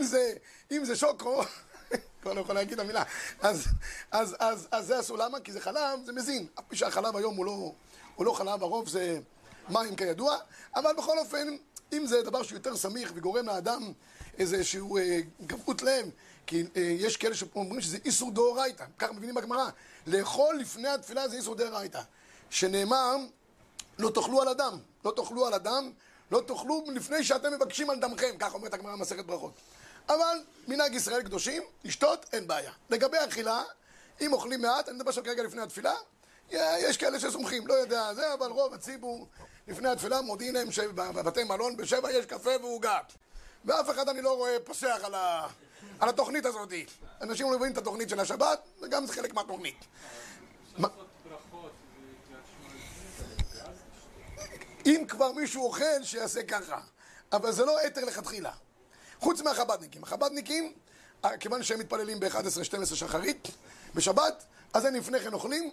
[0.00, 0.32] זה,
[0.72, 1.42] אם זה שוקו,
[2.22, 3.02] כבר לא יכול להגיד את המילה.
[3.40, 3.66] אז,
[4.10, 5.18] אז, אז, אז זה אסור.
[5.18, 5.40] למה?
[5.40, 6.46] כי זה חלב, זה מזין.
[6.58, 7.72] אף פי שהחלב היום הוא לא,
[8.14, 9.20] הוא לא חלב, הרוב זה
[9.68, 10.36] מים כידוע.
[10.76, 11.56] אבל בכל אופן,
[11.92, 13.92] אם זה דבר שהוא יותר סמיך וגורם לאדם
[14.38, 16.10] איזשהו אה, גבהות לב,
[16.46, 19.70] כי אה, יש כאלה שאומרים שזה איסור דאורייתא, ככה מבינים בגמרא.
[20.06, 22.00] לאכול לפני התפילה זה איסור דאורייתא.
[22.50, 23.16] שנאמר,
[23.98, 25.90] לא תאכלו על אדם, לא תאכלו על אדם,
[26.30, 29.52] לא תאכלו לפני שאתם מבקשים על דמכם, ככה אומרת הגמרא במסכת ברכות.
[30.08, 30.38] אבל
[30.68, 32.72] מנהג ישראל קדושים, לשתות אין בעיה.
[32.90, 33.62] לגבי אכילה,
[34.20, 35.94] אם אוכלים מעט, אני מדבר עכשיו כרגע לפני התפילה,
[36.50, 39.28] יש כאלה שסומכים, לא יודע זה, אבל רוב הציבור
[39.68, 42.98] לפני התפילה מודיעים להם שבבתי מלון בשבע יש קפה ועוגה.
[43.64, 45.46] ואף אחד אני לא רואה פוסח על, ה...
[46.00, 46.72] על התוכנית הזאת.
[47.20, 49.84] אנשים לא מבינים את התוכנית של השבת, וגם זה חלק מהתוכנית.
[54.86, 56.80] אם כבר מישהו אוכל, שיעשה ככה.
[57.32, 58.52] אבל זה לא היתר לכתחילה.
[59.20, 60.02] חוץ מהחבדניקים.
[60.02, 60.72] החבדניקים,
[61.24, 63.48] אה, כיוון שהם מתפללים ב-11-12 שחרית,
[63.94, 65.70] בשבת, אז הם לפני כן אוכלים,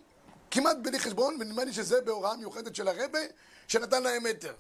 [0.51, 3.19] כמעט בלי חשבון, ונדמה לי שזה בהוראה מיוחדת של הרבה,
[3.67, 4.53] שנתן להם היתר.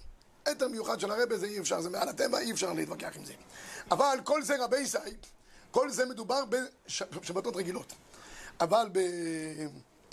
[0.45, 3.33] היתר מיוחד של הרבה זה אי אפשר, זה מעל הטבע, אי אפשר להתווכח עם זה.
[3.91, 4.97] אבל כל זה רבי ישי,
[5.71, 7.93] כל זה מדובר בשבתות רגילות.
[8.59, 8.99] אבל ב...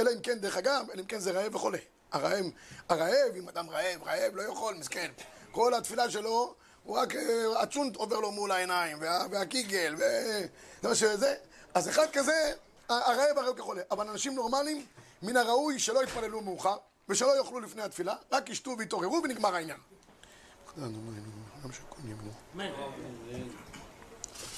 [0.01, 1.79] אלא אם כן, דרך אגב, אלא אם כן זה רעב וחולה.
[2.13, 2.45] הרעב,
[2.89, 5.11] הרעב, אם אדם רעב, רעב לא יכול, מסכן.
[5.51, 10.95] כל התפילה שלו, הוא רק, אה, הצ'ונט עובר לו מול העיניים, וה, והקיגל, וזה מה
[10.95, 11.35] שזה.
[11.75, 12.53] אז אחד כזה,
[12.89, 13.83] הרעב הרעב כחולה.
[13.91, 14.87] אבל אנשים נורמליים,
[15.23, 16.77] מן הראוי שלא יתפללו מאוחר,
[17.09, 19.79] ושלא יאכלו לפני התפילה, רק ישתו ויתעוררו ונגמר העניין.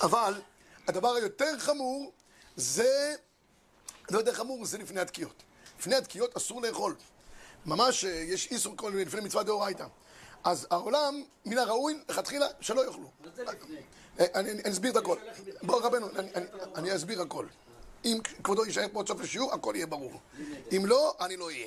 [0.02, 0.40] אבל
[0.88, 2.12] הדבר היותר חמור
[2.56, 3.14] זה,
[4.10, 5.42] לא יותר חמור, זה לפני התקיעות.
[5.78, 6.94] לפני התקיעות אסור לאכול.
[7.66, 9.84] ממש אה, יש איסור כל מיני לפני מצווה דאורייתא.
[10.44, 13.10] אז העולם, מן הראוי, לכתחילה, שלא יאכלו.
[14.20, 15.16] אה, אני אסביר את הכל.
[15.62, 16.06] בוא רבנו,
[16.76, 17.46] אני אסביר הכל.
[18.04, 20.20] אם כבודו יישאר פה עד סוף השיעור, הכל יהיה ברור.
[20.76, 21.66] אם לא, אני לא אהיה.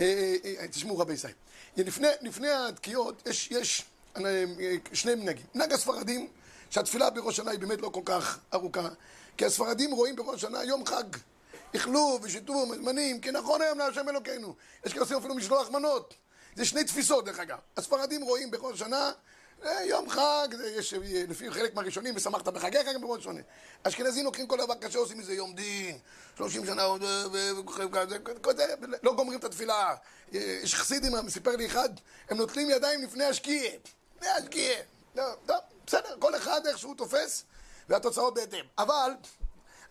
[0.00, 0.36] אה,
[0.70, 1.32] תשמעו רבי ישראל.
[2.22, 3.84] לפני התקיעות יש
[4.92, 5.46] שני מנהגים.
[5.54, 6.28] מנהג הספרדים,
[6.70, 8.88] שהתפילה בראש השנה היא באמת לא כל כך ארוכה,
[9.36, 11.04] כי הספרדים רואים בראש השנה יום חג.
[11.76, 14.54] אכלו ושתו מזמנים, נכון היום להשם אלוקינו.
[14.86, 16.14] יש כאלה עושים אפילו משלוח מנות.
[16.56, 17.58] זה שני תפיסות דרך אגב.
[17.76, 19.12] הספרדים רואים בכל שנה
[19.64, 20.94] אה, יום חג, יש
[21.28, 23.40] לפי חלק מהראשונים, ושמחת בחגיך גם בראש שונה.
[23.82, 25.98] אשכנזים לוקחים כל דבר קשה, עושים מזה יום דין,
[26.36, 26.86] שלושים שנה,
[29.02, 29.94] לא גומרים את התפילה.
[30.32, 31.88] יש חסידים, סיפר לי אחד,
[32.30, 33.70] הם נוטלים ידיים לפני השקיע.
[34.16, 34.76] לפני השקיע.
[35.14, 35.56] לא, טוב,
[35.86, 37.44] בסדר, כל אחד איך שהוא תופס,
[37.88, 38.64] והתוצאות בהתאם.
[38.78, 39.12] אבל,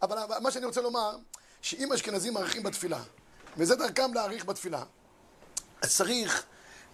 [0.01, 1.17] אבל מה שאני רוצה לומר,
[1.61, 3.03] שאם אשכנזים מעריכים בתפילה,
[3.57, 4.83] וזה דרכם להעריך בתפילה,
[5.81, 6.45] אז צריך,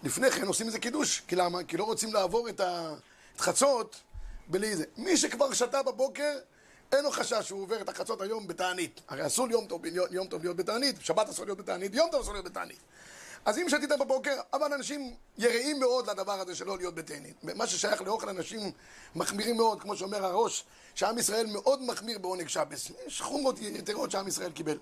[0.02, 1.22] לפני כן עושים איזה קידוש.
[1.28, 1.64] כי למה?
[1.64, 2.94] כי לא רוצים לעבור את, ה...
[3.36, 3.96] את חצות
[4.46, 4.84] בלי זה.
[4.96, 6.38] מי שכבר שתה בבוקר,
[6.92, 9.00] אין לו חשש שהוא עובר את החצות היום בתענית.
[9.08, 12.32] הרי אסור יום טוב, יום טוב להיות בתענית, שבת אסור להיות בתענית, יום טוב אסור
[12.32, 12.78] להיות בתענית.
[13.48, 17.44] אז אם שתית בבוקר, אבל אנשים יראים מאוד לדבר הזה שלא להיות בתענית.
[17.44, 18.72] מה ששייך לאוכל, אנשים
[19.14, 22.90] מחמירים מאוד, כמו שאומר הראש, שעם ישראל מאוד מחמיר בעונג שבס.
[23.06, 24.78] יש חומרות יתרות שעם ישראל קיבל.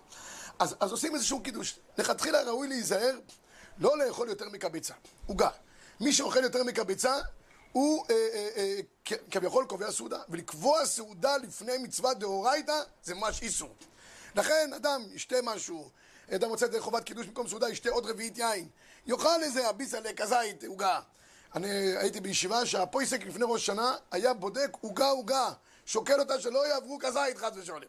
[0.58, 1.78] אז, אז עושים איזשהו קידוש.
[1.98, 3.18] לכתחילה ראוי להיזהר
[3.78, 4.94] לא לאכול יותר מקבצה,
[5.26, 5.50] עוגה.
[6.00, 7.14] מי שאוכל יותר מקבצה,
[7.72, 10.18] הוא אה, אה, אה, כביכול קובע סעודה.
[10.28, 13.74] ולקבוע סעודה לפני מצווה דאורייתא זה ממש איסור.
[14.34, 15.90] לכן אדם ישתה משהו,
[16.34, 18.68] אדם רוצה את זה חובת קידוש במקום סעודה, ישתה עוד רביעית יין.
[19.06, 21.00] יאכל איזה אביסה לכזית, עוגה.
[21.54, 25.52] אני הייתי בישיבה שהפויסק לפני ראש שנה היה בודק עוגה עוגה,
[25.86, 27.80] שוקל אותה שלא יעברו כזית חס ושלום.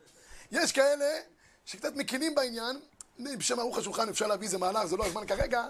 [0.52, 1.20] יש כאלה
[1.66, 2.80] שקצת מקילים בעניין,
[3.20, 5.66] בשם ערוך השולחן אפשר להביא איזה מהלך, זה לא הזמן כרגע,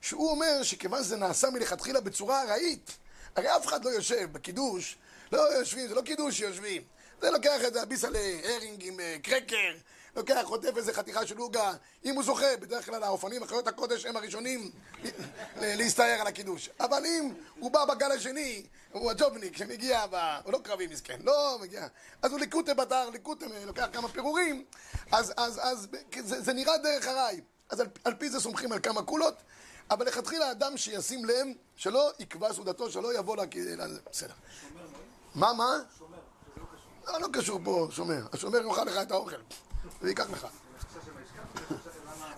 [0.00, 2.90] שהוא אומר שכיוון שזה נעשה מלכתחילה בצורה ארעית,
[3.36, 4.96] הרי אף אחד לא יושב בקידוש,
[5.32, 6.82] לא יושבים, זה לא קידוש שיושבים.
[7.20, 9.72] זה לוקח את זה הביסה להרינג עם אה, קרקר,
[10.16, 11.72] לוקח, חוטף איזה חתיכה של עוגה,
[12.04, 14.70] אם הוא זוכה, בדרך כלל האופנים, אחיות הקודש הם הראשונים
[15.56, 16.70] להסתער על הקידוש.
[16.80, 20.14] אבל אם הוא בא בגל השני, הוא הג'ובניק שמגיע, ב...
[20.44, 21.86] הוא לא קרבי מסכן, לא מגיע,
[22.22, 24.64] אז הוא ליקוטה בתר, ליקוטה, לוקח כמה פירורים,
[25.12, 25.88] אז, אז, אז
[26.20, 27.40] זה, זה נראה דרך הרי.
[27.70, 29.34] אז על, על פי זה סומכים על כמה קולות,
[29.90, 31.46] אבל לכתחילה אדם שישים לב,
[31.76, 33.42] שלא יקבע סעודתו, שלא יבוא לה...
[34.10, 34.34] בסדר.
[35.34, 35.78] מה, מה?
[35.98, 36.18] שומר.
[37.06, 38.26] לא, לא קשור פה, שומר.
[38.32, 39.36] השומר יאכל לך את האוכל.
[40.02, 40.46] ויקח לך.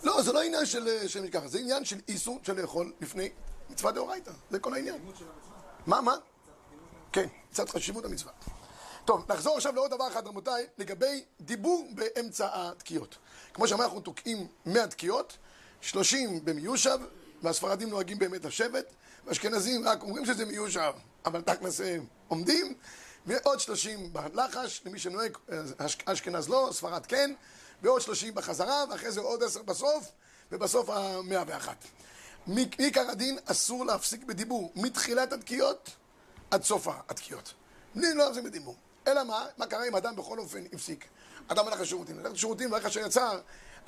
[0.02, 3.28] לא, זה לא עניין של, של ככה, זה עניין של איסור של לאכול לפני
[3.70, 4.98] מצווה דאורייתא, זה כל העניין.
[5.86, 6.14] מה, מה?
[7.12, 8.32] כן, קצת חשיבות המצווה.
[9.04, 13.18] טוב, נחזור עכשיו לעוד דבר אחד, רבותיי, לגבי דיבור באמצע התקיעות.
[13.54, 15.36] כמו שאמרנו, אנחנו תוקעים 100 תקיעות,
[15.80, 16.98] 30 במיושב,
[17.42, 18.84] והספרדים נוהגים באמת לשבת,
[19.26, 20.92] ואשכנזים רק אומרים שזה מיושב,
[21.24, 22.74] אבל תכלס הם עומדים,
[23.26, 25.36] ועוד 30 בלחש, למי שנוהג,
[26.04, 27.34] אשכנז לא, ספרד כן,
[27.82, 30.12] ועוד 30 בחזרה, ואחרי זה עוד 10 בסוף,
[30.52, 31.68] ובסוף ה-101.
[32.46, 35.90] מעיקר הדין אסור להפסיק בדיבור מתחילת התקיעות
[36.50, 37.54] עד סוף התקיעות.
[37.94, 38.76] בלי לא להפסיק בדיבור.
[39.06, 39.46] אלא מה?
[39.58, 41.04] מה קרה אם אדם בכל אופן הפסיק?
[41.48, 43.38] אדם הלך לשירותים, הלך לשירותים ואיך אשר יצא,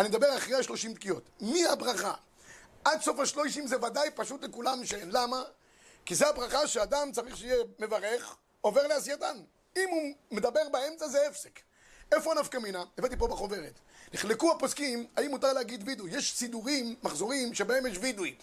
[0.01, 1.23] אני מדבר אחרי השלושים תקיעות.
[1.41, 2.15] מי הברכה?
[2.85, 5.11] עד סוף השלושים זה ודאי פשוט לכולם שאין.
[5.11, 5.43] למה?
[6.07, 9.37] כי זה הברכה שאדם צריך שיהיה מברך, עובר לעשייתן.
[9.77, 11.61] אם הוא מדבר באמצע זה הפסק.
[12.13, 12.85] איפה הנפקא מינה?
[12.99, 13.73] הבאתי פה בחוברת.
[14.15, 16.11] נחלקו הפוסקים, האם מותר להגיד וידוי.
[16.15, 18.35] יש סידורים, מחזורים, שבהם יש וידוי.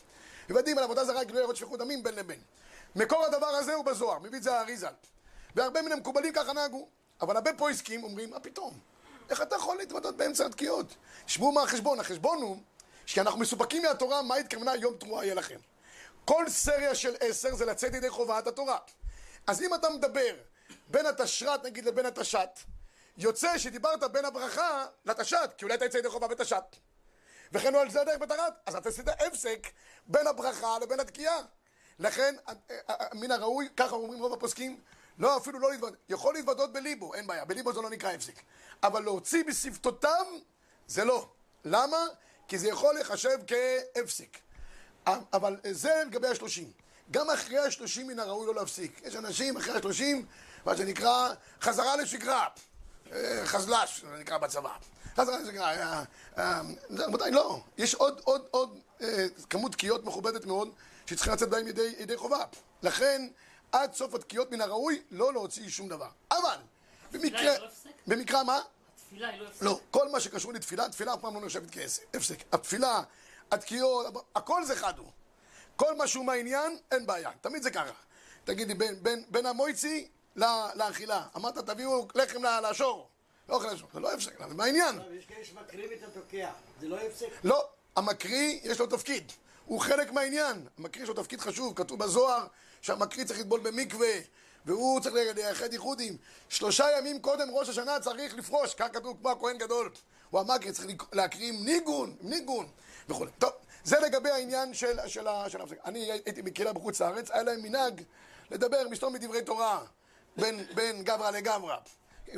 [0.50, 2.40] הבאתי על עבודה זרה גלויה שפיכות דמים בין לבין.
[2.96, 4.88] מקור הדבר הזה הוא בזוהר, מביא את זה האריזה.
[5.56, 6.88] והרבה מן המקובלים ככה נהגו.
[7.22, 8.80] אבל הרבה פויסקים אומרים, מה פתאום?
[9.30, 10.96] איך אתה יכול להתוודות באמצע התקיעות?
[11.26, 12.00] תשמעו מה החשבון.
[12.00, 12.58] החשבון הוא
[13.06, 15.60] שאנחנו מסופקים מהתורה, מה התכוונה יום תרועה יהיה לכם.
[16.26, 18.78] כל סריה של עשר זה לצאת ידי חובת התורה.
[19.47, 20.36] אז אם אתה מדבר
[20.88, 22.60] בין התשרת נגיד לבין התשת,
[23.17, 26.63] יוצא שדיברת בין הברכה לתשת, כי אולי אתה יצא ידי חובה בתשת.
[27.51, 29.67] וכן הוא על זה הדרך בתרת, אז אתה עשית הפסק
[30.08, 31.41] בין הברכה לבין התקיעה.
[31.99, 34.80] לכן, אה, אה, אה, מן הראוי, ככה אומרים רוב הפוסקים,
[35.19, 38.34] לא, אפילו לא להתוודות, יכול להתוודות בליבו, אין בעיה, בליבו זה לא נקרא הפסק.
[38.84, 40.25] אבל להוציא בשפתותיו,
[40.88, 41.30] זה לא.
[41.65, 42.06] למה?
[42.47, 44.38] כי זה יכול לחשב כהפסק.
[45.08, 46.71] אבל זה לגבי השלושים.
[47.12, 49.02] גם אחרי השלושים מן הראוי לא להפסיק.
[49.06, 50.26] יש אנשים אחרי השלושים,
[50.65, 52.47] מה שנקרא חזרה לשגרה.
[53.43, 54.74] חזל"ש, זה נקרא בצבא.
[55.17, 56.04] חזרה לשגרה.
[56.89, 57.60] רבותיי, לא.
[57.78, 58.80] יש עוד, עוד, עוד
[59.50, 60.69] כמות תקיעות מכובדת מאוד,
[61.06, 62.43] שצריכה לצאת בהם ידי, ידי חובה.
[62.84, 63.28] לכן,
[63.71, 66.10] עד סוף התקיעות מן הראוי לא להוציא שום דבר.
[66.32, 66.58] אבל,
[67.12, 67.58] במקרה...
[67.58, 67.67] לא
[68.08, 68.60] במקרה מה?
[68.95, 69.63] התפילה היא לא הפסק.
[69.63, 72.43] לא, כל מה שקשור לתפילה, תפילה אף פעם לא נחשבת כהפסק.
[72.52, 73.02] התפילה,
[73.52, 75.12] התקיעות, הכל זה חד הוא.
[75.76, 77.32] כל מה שהוא מהעניין, אין בעיה.
[77.42, 77.94] תמיד זה ככה.
[78.44, 80.08] תגידי, בין, בין, בין המויצי
[80.76, 81.24] לאכילה.
[81.36, 83.10] אמרת, תביאו לחם לשור.
[83.50, 85.00] לא אוכל לשור, זה לא הפסק, זה מהעניין.
[85.12, 87.28] יש כאלה שמקריב את התוקע, זה לא הפסק?
[87.44, 89.32] לא, המקריא יש לו תפקיד.
[89.66, 90.68] הוא חלק מהעניין.
[90.78, 92.48] המקריא יש לו תפקיד חשוב, כתוב בזוהר
[92.82, 94.14] שהמקריא צריך לטבול במקווה,
[94.66, 96.18] והוא צריך לייחד ייחודים.
[96.50, 99.90] שלושה ימים קודם ראש השנה צריך לפרוש, כך כתוב כמו הכהן גדול.
[100.30, 102.68] הוא המקריא צריך להקריא עם ניגון, ניגון
[103.10, 103.26] וכו'.
[103.40, 103.52] טוב,
[103.84, 105.82] זה לגבי העניין של, ההפסקה.
[105.86, 108.02] אני הייתי בקהילה בחוץ לארץ, היה להם מנהג
[108.52, 109.82] לדבר, מסתום מדברי תורה,
[110.38, 111.78] בין, בין גברא לגברא.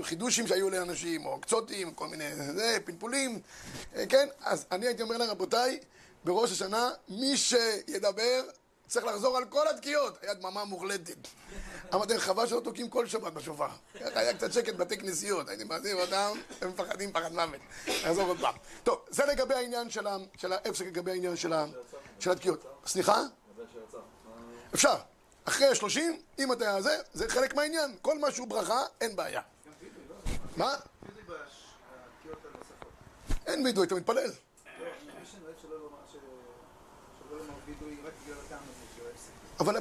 [0.01, 3.39] חידושים שהיו לאנשים, או קצותים, כל מיני, זה, פלפולים,
[4.09, 4.27] כן?
[4.41, 5.79] אז אני הייתי אומר להם, רבותיי,
[6.23, 8.43] בראש השנה, מי שידבר
[8.87, 10.17] צריך לחזור על כל התקיעות.
[10.21, 11.27] היה דממה מוחלטת.
[11.93, 13.67] אמרתי, חבל שלא תוקעים כל שבת בשופר.
[13.93, 17.61] היה קצת שקט בתי כנסיות, הייתי מעזיב אותם, הם מפחדים פחד מוות.
[17.87, 18.55] נחזור עוד פעם.
[18.83, 20.07] טוב, זה לגבי העניין של
[20.51, 21.53] ההפסק, לגבי העניין של
[22.31, 22.81] התקיעות.
[22.85, 23.21] סליחה?
[24.73, 24.95] אפשר.
[25.45, 27.95] אחרי השלושים, אם אתה זה, זה חלק מהעניין.
[28.01, 29.41] כל מה שהוא ברכה, אין בעיה.
[30.57, 30.75] מה?
[33.45, 34.31] אין וידוי, אתה מתפלל.
[39.59, 39.77] אבל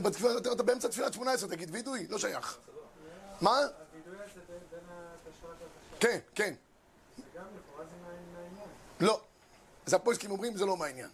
[0.53, 2.59] אתה באמצע תפילת שמונה עשרה, תגיד וידוי, לא שייך.
[3.41, 3.51] מה?
[3.51, 4.81] הווידוי הזה בין
[5.27, 5.57] לתשרת.
[6.01, 6.55] כן, כן.
[7.17, 8.69] זה גם לכאורה זה מהעניין.
[9.01, 9.21] לא.
[9.87, 11.09] אז הפויסקים אומרים זה לא מהעניין.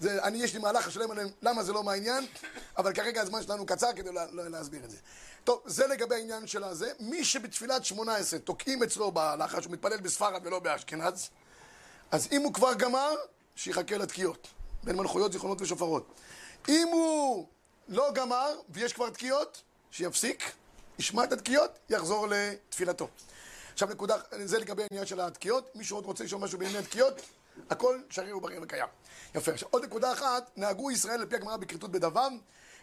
[0.00, 2.26] זה, אני, יש לי מהלך שלם עליהם למה זה לא מהעניין,
[2.78, 4.96] אבל כרגע הזמן שלנו קצר כדי לה, לה, להסביר את זה.
[5.44, 6.92] טוב, זה לגבי העניין של הזה.
[7.00, 11.30] מי שבתפילת שמונה עשרה תוקעים אצלו בהלכה שהוא מתפלל בספרד ולא באשכנז,
[12.10, 13.14] אז אם הוא כבר גמר,
[13.56, 14.48] שיחכה לתקיעות.
[14.84, 16.14] בין מלכויות, זיכרונות ושופרות.
[16.68, 17.46] אם הוא
[17.92, 20.52] לא גמר ויש כבר תקיעות, שיפסיק,
[20.98, 23.08] ישמע את התקיעות, יחזור לתפילתו.
[23.72, 25.76] עכשיו נקודה, זה לגבי העניין של התקיעות.
[25.76, 27.20] מישהו עוד רוצה לשאול משהו בענייני התקיעות?
[27.70, 28.86] הכל שריר ובריא וקיים.
[29.34, 29.52] יפה.
[29.52, 32.28] עכשיו עוד נקודה אחת, נהגו ישראל על פי הגמרא בכריתות בדבר,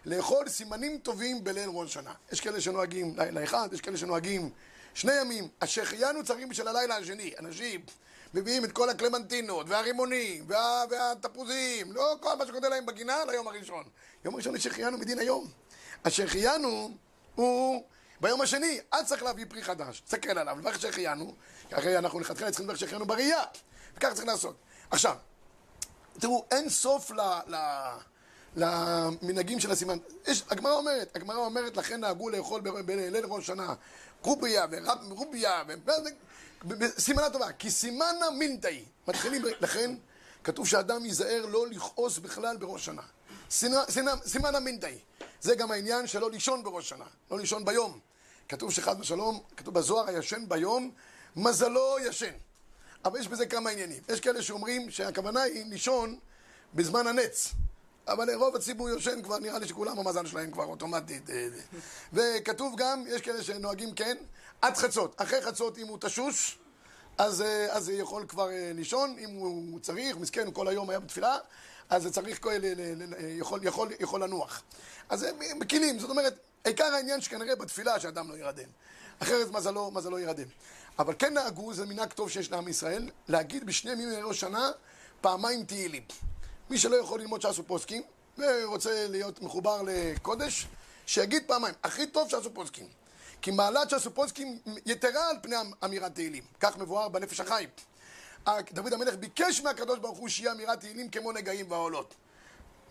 [0.05, 2.13] לאכול סימנים טובים בליל ראש שנה.
[2.31, 4.49] יש כאלה שנוהגים לילה אחד, יש כאלה שנוהגים
[4.93, 5.47] שני ימים.
[5.61, 7.33] השהחיינו צריכים בשביל הלילה השני.
[7.39, 7.81] אנשים
[8.33, 13.83] מביאים את כל הקלמנטינות, והרימונים, וה, והתפוזים, לא כל מה שקודם להם בגינה ליום הראשון.
[14.25, 15.47] יום הראשון יש שהחיינו מדין היום.
[16.05, 16.91] השהחיינו
[17.35, 17.83] הוא
[18.21, 19.99] ביום השני, אז צריך להביא פרי חדש.
[19.99, 21.33] תסתכל עליו, לברך שהחיינו,
[21.71, 23.43] הרי אנחנו לכתחילה צריכים לברך שהחיינו בראייה,
[23.97, 24.55] וכך צריך לעשות.
[24.91, 25.15] עכשיו,
[26.19, 27.21] תראו, אין סוף ל...
[27.47, 27.55] ל
[28.55, 29.97] למנהגים של הסימן.
[30.49, 33.73] הגמרא אומרת, הגמרא אומרת, לכן נהגו לאכול בליל ראש שנה
[34.21, 34.65] קוביה
[35.09, 35.63] ורוביה,
[36.97, 38.85] סימנה טובה, כי סימנה מינטאי.
[39.07, 39.95] מתחילים, לכן
[40.43, 43.01] כתוב שאדם ייזהר לא לכעוס בכלל בראש שנה.
[44.25, 44.99] סימן המינטאי.
[45.41, 47.99] זה גם העניין שלא לישון בראש שנה, לא לישון ביום.
[48.49, 50.91] כתוב שחד ושלום, כתוב בזוהר, הישן ביום,
[51.35, 52.33] מזלו ישן.
[53.05, 54.03] אבל יש בזה כמה עניינים.
[54.09, 56.19] יש כאלה שאומרים שהכוונה היא לישון
[56.73, 57.53] בזמן הנץ.
[58.07, 61.29] אבל רוב הציבור יושן כבר, נראה לי שכולם המזל שלהם כבר אוטומטית.
[61.29, 61.61] אה, זה.
[62.13, 64.17] וכתוב גם, יש כאלה שנוהגים כן,
[64.61, 65.21] עד חצות.
[65.21, 66.59] אחרי חצות, אם הוא תשוש,
[67.17, 71.37] אז, אה, אז יכול כבר אה, לישון, אם הוא צריך, מסכן, כל היום היה בתפילה,
[71.89, 74.63] אז צריך, כל- ל- ל- ל- יכול, יכול, יכול לנוח.
[75.09, 78.69] אז הם מקילים, זאת אומרת, עיקר העניין שכנראה בתפילה שאדם לא ירדם.
[79.19, 80.47] אחרת מזלו, מזלו ירדם.
[80.99, 84.71] אבל כן נהגו, זה מנהג טוב שיש לעם ישראל, להגיד בשני ימים לראש שנה
[85.21, 86.03] פעמיים תהילים.
[86.69, 88.03] מי שלא יכול ללמוד ש"ס ופוסקים,
[88.37, 90.67] ורוצה להיות מחובר לקודש,
[91.05, 91.73] שיגיד פעמיים.
[91.83, 92.87] הכי טוב ש"ס ופוסקים.
[93.41, 95.55] כי מעלת ש"ס ופוסקים יתרה על פני
[95.85, 96.43] אמירת תהילים.
[96.59, 97.67] כך מבואר בנפש החי.
[98.71, 102.13] דוד המלך ביקש מהקדוש ברוך הוא שיהיה אמירת תהילים כמו נגעים והעולות.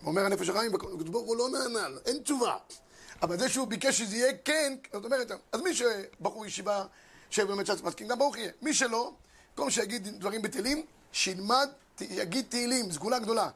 [0.05, 2.57] אומר הנפש החיים, הקדוש ברוך הוא לא נענה, אין תשובה.
[3.21, 6.85] אבל זה שהוא ביקש שזה יהיה כן, זאת אומרת, אז מי שבחור ישיבה,
[7.29, 8.51] שבאמת ש"ס מסכים, גם ברוך יהיה.
[8.61, 9.13] מי שלא,
[9.49, 11.69] במקום שיגיד דברים בתהילים, שילמד,
[12.01, 13.49] יגיד תהילים, סגולה גדולה.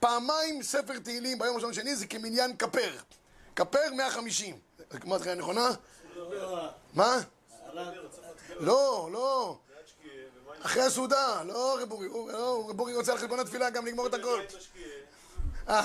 [0.00, 2.96] פעמיים ספר תהילים ביום הראשון ושני זה כמניין כפר.
[3.56, 4.58] כפר 150.
[4.90, 5.68] זה כמו התחילה נכונה?
[6.94, 7.16] מה?
[8.60, 9.58] לא, לא.
[10.62, 14.14] אחרי הסעודה, לא רב אורי, לא, רב אורי רוצה על חשבון התפילה גם לגמור את
[14.14, 14.40] הכל.
[15.68, 15.84] אה,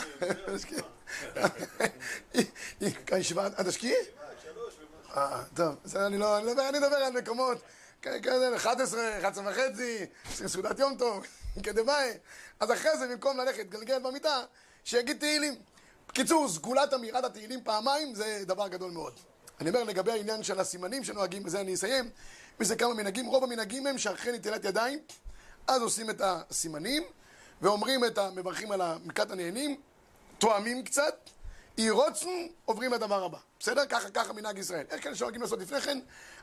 [3.12, 3.95] הישיבה עד השקיעי?
[5.15, 7.58] אה, טוב, אני לא, אני מדבר על מקומות
[8.03, 10.05] כ- כאלה, 11, 11 וחצי,
[10.47, 11.23] סעודת יום טוב,
[11.63, 12.11] כדבעי.
[12.59, 14.43] אז אחרי זה, במקום ללכת, גלגל במיטה,
[14.83, 15.55] שיגיד תהילים.
[16.07, 19.13] בקיצור, סגולת אמירת התהילים פעמיים זה דבר גדול מאוד.
[19.61, 22.09] אני אומר לגבי העניין של הסימנים שנוהגים, בזה אני אסיים.
[22.59, 24.99] לזה כמה מנהגים, רוב המנהגים הם שאחרי נטילת ידיים,
[25.67, 27.03] אז עושים את הסימנים,
[27.61, 28.29] ואומרים את ה...
[28.35, 29.77] מברכים על המקת הנהנים,
[30.37, 31.29] תואמים קצת,
[31.77, 32.31] ירוצנו,
[32.65, 33.38] עוברים לדבר הבא.
[33.59, 33.86] בסדר?
[33.86, 34.86] ככה, ככה מנהג ישראל.
[34.95, 35.99] יש כאלה שנוהגים לעשות לפני כן,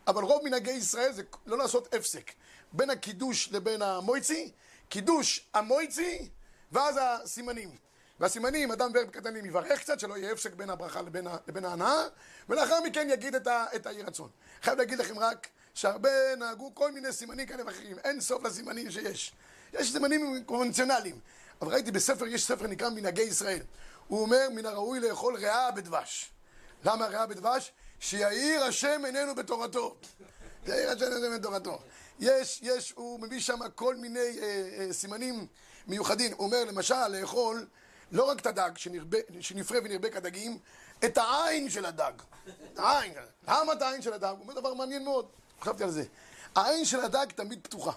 [0.07, 2.31] אבל רוב מנהגי ישראל זה לא לעשות הפסק.
[2.73, 4.51] בין הקידוש לבין המויצי,
[4.89, 6.29] קידוש המויצי,
[6.73, 7.71] ואז הסימנים.
[8.21, 12.03] והסימנים, אדם בערב קטנים יברך קצת, שלא יהיה הפסק בין הברכה לבין, ה- לבין ההנאה,
[12.49, 14.29] ולאחר מכן יגיד את, ה, את היהי רצון.
[14.63, 17.99] חייב להגיד לכם רק, שהרבה נהגו כל מיני סימנים כאלה ואחרים.
[17.99, 19.33] אין סוף לסימנים שיש.
[19.73, 21.19] יש סימנים קונבנציונליים.
[21.63, 23.61] אבל ראיתי בספר, יש ספר נקרא מנהגי ישראל.
[24.09, 26.31] הוא אומר, מן הראוי לאכול ריאה בדבש.
[26.85, 27.73] למה ריאה בדבש?
[28.01, 29.97] שיאיר השם עינינו בתורתו.
[30.67, 31.79] יאיר השם עינינו בתורתו.
[32.19, 35.47] יש, יש, הוא מביא שם כל מיני אה, אה, סימנים
[35.87, 36.33] מיוחדים.
[36.37, 37.67] הוא אומר, למשל, לאכול
[38.13, 40.59] לא רק את הדג, שנרבה, שנפרה ונרבה כדגים,
[41.05, 42.13] את העין של הדג.
[42.77, 43.15] העין.
[43.49, 44.35] למה את העין של הדג?
[44.37, 45.27] הוא אומר דבר מעניין מאוד.
[45.61, 46.05] חשבתי על זה.
[46.57, 47.93] העין של הדג תמיד פתוחה.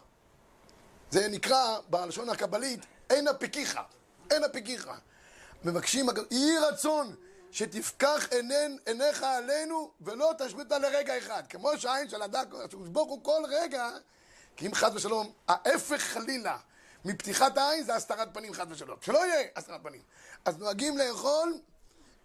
[1.11, 3.83] זה נקרא בלשון הקבלית אין הפקיחה,
[4.31, 4.95] אין הפקיחה.
[5.65, 7.15] מבקשים, יהי רצון
[7.51, 11.43] שתפקח עינן, עיניך עלינו ולא תשבית לרגע אחד.
[11.49, 13.89] כמו שהעין של הדג, ברוך הוא כל רגע,
[14.55, 16.57] כי אם חס ושלום, ההפך חלילה
[17.05, 18.97] מפתיחת העין זה הסתרת פנים חס ושלום.
[19.01, 20.01] שלא יהיה הסתרת פנים.
[20.45, 21.59] אז נוהגים לאכול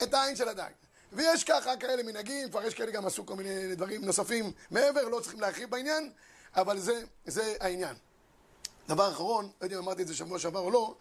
[0.03, 0.71] את העין של הדג.
[1.13, 5.21] ויש ככה כאלה מנהגים, כבר יש כאלה גם עשו כל מיני דברים נוספים מעבר, לא
[5.21, 6.13] צריכים להרחיב בעניין,
[6.57, 7.97] אבל זה, זה העניין.
[8.89, 10.95] דבר אחרון, לא יודע אם אמרתי את זה שבוע שעבר או לא,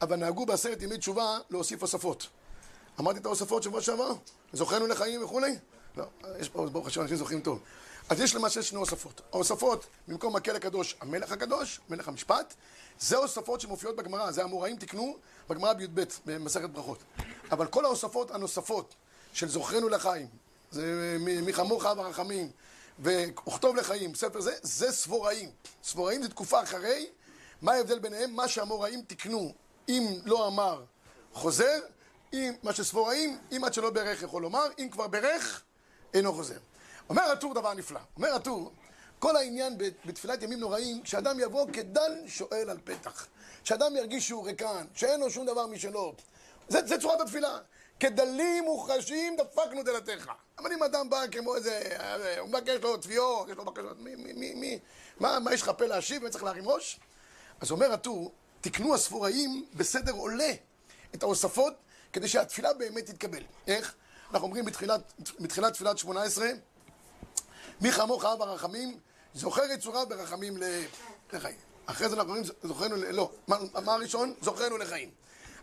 [0.00, 2.26] אבל נהגו בעשרת ימי תשובה להוסיף הוספות.
[3.00, 4.12] אמרתי את ההוספות שבוע שעבר?
[4.52, 5.58] זוכרנו לחיים וכולי?
[5.96, 6.04] לא,
[6.38, 7.58] יש פה, ברוך השם, אנשים זוכרים טוב.
[8.08, 9.20] אז יש למעשה שני הוספות.
[9.32, 12.54] ההוספות, במקום מקל הקדוש, המלך הקדוש, מלך המשפט,
[13.00, 15.16] זה הוספות שמופיעות בגמרא, זה המוראים תיקנו
[15.48, 16.98] בגמרא בי"ב, במסכת ברכות.
[17.50, 18.94] אבל כל ההוספות הנוספות
[19.32, 20.26] של זוכרנו לחיים,
[20.70, 22.50] זה מ- מי כמוך ברחמים,
[23.00, 25.50] וכתוב לחיים, ספר זה, זה סבוראים.
[25.84, 27.06] סבוראים זה תקופה אחרי,
[27.62, 28.36] מה ההבדל ביניהם?
[28.36, 29.52] מה שהמוראים תיקנו,
[29.88, 30.82] אם לא אמר,
[31.32, 31.80] חוזר,
[32.32, 35.62] אם מה שסבוראים, אם עד שלא ברך יכול לומר, אם כבר ברך,
[36.14, 36.58] אינו חוזר.
[37.08, 38.00] אומר הטור דבר נפלא.
[38.16, 38.72] אומר הטור,
[39.18, 43.26] כל העניין בתפילת ימים נוראים, שאדם יבוא כדל שואל על פתח.
[43.64, 46.14] שאדם ירגיש שהוא ריקן, שאין לו שום דבר משלו.
[46.68, 47.58] זה, זה צורת התפילה.
[48.00, 50.30] כדלים מוחשים דפקנו דלתך.
[50.58, 54.14] אבל אם אדם בא כמו איזה, אה, הוא מבקש לו תביעות, יש לו בקשות, מי,
[54.14, 54.78] מי, מי, מי,
[55.20, 57.00] מה, מה יש לך פה להשיב וצריך להרים ראש?
[57.60, 60.52] אז אומר הטור, תקנו הספוראים בסדר עולה
[61.14, 61.74] את ההוספות
[62.12, 63.42] כדי שהתפילה באמת תתקבל.
[63.66, 63.94] איך?
[64.30, 66.48] אנחנו אומרים בתחילת, בתחילת תפילת שמונה עשרה,
[67.80, 68.98] מי כמוך אב הרחמים,
[69.34, 70.84] זוכר יצוריו ברחמים ל-
[71.32, 71.56] לחיים.
[71.86, 74.34] אחרי זה אנחנו אומרים, זוכרנו, ל- לא, מה, מה הראשון?
[74.40, 75.10] זוכרנו לחיים.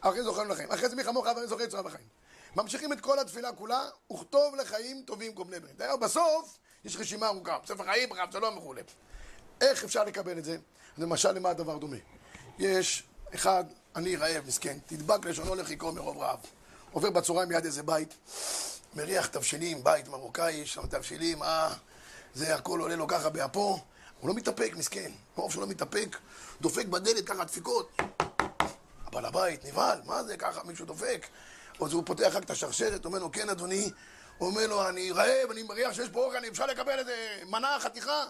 [0.01, 0.71] אחרי זה זוכרנו לחיים.
[0.71, 2.07] אחרי זה מי כמוך אב הרחמים, זוכר יצוריו בחיים.
[2.55, 5.77] ממשיכים את כל התפילה כולה, וכתוב לחיים טובים בני ברית.
[6.01, 8.81] בסוף יש רשימה ארוכה, ספר חיים, רב שלום וכולי.
[9.61, 10.57] איך אפשר לקבל את זה?
[10.97, 11.97] למשל, למה הדבר דומה?
[12.59, 13.03] יש
[13.35, 13.63] אחד,
[13.95, 16.39] אני רעב, מסכן, תדבק לשונו לחיקו מרוב רעב.
[16.91, 18.13] עובר בצהריים ליד איזה בית,
[18.95, 21.73] מריח תבשילים, בית מרוקאי, שם תבשילים, אה,
[22.33, 23.79] זה הכל עולה לו ככה באפו,
[24.19, 25.11] הוא לא מתאפק, מסכן.
[25.37, 26.17] מרוב שהוא לא מתאפק,
[26.61, 27.97] דופק בדלת ככה דפיקות.
[29.05, 31.27] הבעל הבית נבהל, מה זה ככה, מישהו דופק?
[31.81, 33.91] אז הוא פותח רק את השרשרת, אומר לו, כן אדוני.
[34.37, 38.23] הוא אומר לו, אני רעב, אני מריח שיש פה אוכל, אפשר לקבל איזה מנה, חתיכה?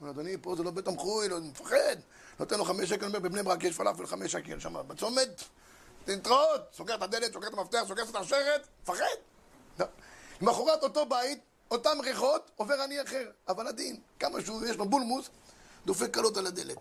[0.00, 1.96] אומר, אדוני, פה זה לא בית תמחוי, לא, מפחד.
[2.38, 5.42] נותן לו חמש שקל, אומר, בבני ברק יש פלאפל חמש שקל שם, בצומת,
[6.06, 9.04] להתראות, סוגר את הדלת, סוגר את המפתח, סוגר את השרשרת, מפחד.
[9.78, 9.86] לא.
[10.40, 11.38] למחרת אותו בית,
[11.70, 15.30] אותם ריחות, עובר עני אחר, אבל עדין, כמה שהוא, יש לו בולמוס,
[15.86, 16.78] דופק קלות על הדלת.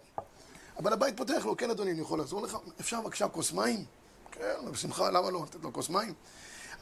[0.77, 2.57] אבל הבית פותח לו, כן אדוני, אני יכול לעזור לך?
[2.79, 3.85] אפשר בבקשה כוס מים?
[4.31, 5.43] כן, בשמחה, למה לא?
[5.43, 6.13] לתת לו כוס מים?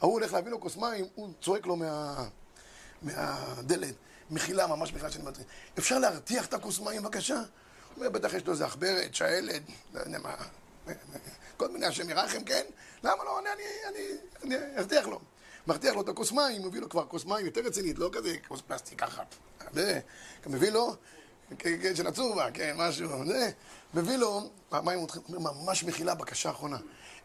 [0.00, 2.24] ההוא הולך להביא לו כוס מים, הוא צועק לו מה...
[3.02, 3.94] מהדלת,
[4.30, 5.46] מחילה, ממש מחילה שאני מטריד.
[5.78, 7.34] אפשר להרתיח את הכוס מים בבקשה?
[7.34, 7.44] הוא
[7.96, 9.62] אומר, בטח יש לו איזה עכברת, שעלת,
[9.94, 10.34] לא יודע מה,
[11.56, 12.64] כל מיני השם ירחם, כן?
[13.02, 13.38] למה לא?
[13.38, 15.20] אני, אני, אני, אני ארתיח לו.
[15.66, 18.60] מרתיח לו את הכוס מים, מביא לו כבר כוס מים יותר רצינית, לא כזה כוס
[18.60, 19.22] פלסטיק ככה.
[20.46, 20.96] מביא לו,
[21.94, 23.50] של הצורבה, כן, משהו, זה.
[23.94, 26.78] מביא לו, מים ממש מחילה, בקשה אחרונה.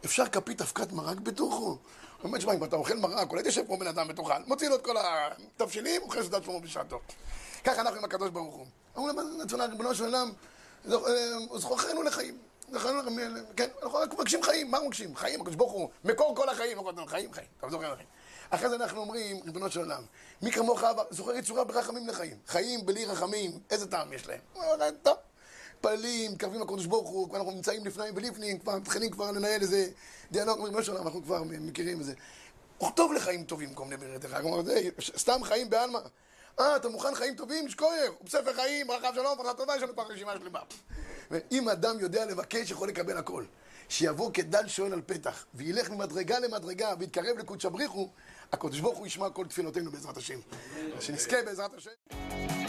[0.05, 1.65] אפשר כפית אבקת מרק בתוכו?
[1.65, 1.77] הוא
[2.23, 4.33] אומר, שמע, אם אתה אוכל מרק, אולי תשב כמו בן אדם ותאכל.
[4.47, 6.99] מוציא לו את כל התבשילים, אוכל סעודת שלמה בשעתו.
[7.63, 8.65] ככה אנחנו עם הקדוש ברוך הוא.
[8.97, 10.31] אמרו להם, נתונה, ריבונו של עולם,
[11.55, 12.37] זכוכנו לחיים.
[13.55, 15.15] כן, אנחנו מבקשים חיים, מה מבקשים?
[15.15, 18.07] חיים, הקדוש ברוך הוא, מקור כל החיים, חיים, חיים, אתה זוכר לחיים.
[18.49, 20.03] אחרי זה אנחנו אומרים, ריבונו של עולם,
[20.41, 22.37] מי כמוך זוכר יצורה ברחמים לחיים.
[22.47, 24.39] חיים בלי רחמים, איזה טעם יש להם?
[25.01, 25.17] טוב.
[25.75, 29.89] מתפללים, מתקרבים לקדוש ברוך הוא, כבר אנחנו נמצאים לפני ולפנים, כבר מתחילים כבר לנהל איזה
[30.31, 32.13] דיאלוג, אומרים, לא שלום, אנחנו כבר מכירים את זה.
[32.95, 34.61] טוב לחיים טובים כל מיני ברתך, כלומר,
[35.17, 35.99] סתם חיים בעלמא.
[36.59, 37.69] אה, אתה מוכן חיים טובים?
[37.69, 40.59] שכויר, הוא בספר חיים, ברכה שלום, ברכה טובה, יש לנו כבר רשימה שלמה.
[41.31, 43.43] ואם אדם יודע לבקש, יכול לקבל הכל.
[43.89, 48.09] שיבוא כדל שואל על פתח, וילך ממדרגה למדרגה, ויתקרב לקודש הבריחו,
[48.51, 50.39] הקדוש ברוך הוא ישמע כל תפילותינו בעזרת השם.
[50.99, 52.64] שנזכה בעזרת השם.